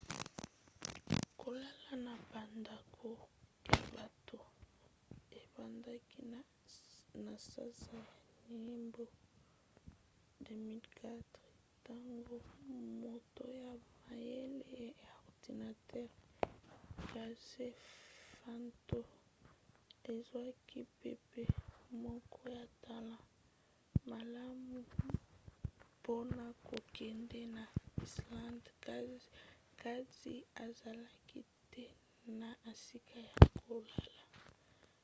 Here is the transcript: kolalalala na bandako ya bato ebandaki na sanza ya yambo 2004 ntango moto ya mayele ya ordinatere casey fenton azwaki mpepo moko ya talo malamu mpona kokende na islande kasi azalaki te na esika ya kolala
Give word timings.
kolalalala 1.41 1.93
na 2.05 2.13
bandako 2.31 3.09
ya 3.67 3.79
bato 3.95 4.39
ebandaki 5.39 6.19
na 7.25 7.29
sanza 7.47 7.99
ya 8.07 8.53
yambo 8.65 9.03
2004 10.43 11.21
ntango 11.79 12.35
moto 13.03 13.43
ya 13.63 13.73
mayele 14.05 14.83
ya 15.05 15.13
ordinatere 15.25 16.15
casey 17.11 17.71
fenton 18.39 19.07
azwaki 20.13 20.79
mpepo 21.25 21.63
moko 22.05 22.39
ya 22.57 22.65
talo 22.85 23.17
malamu 24.11 24.77
mpona 25.99 26.45
kokende 26.67 27.41
na 27.55 27.63
islande 28.03 28.69
kasi 29.83 30.33
azalaki 30.65 31.39
te 31.73 31.83
na 32.39 32.49
esika 32.71 33.17
ya 33.29 33.35
kolala 33.59 34.25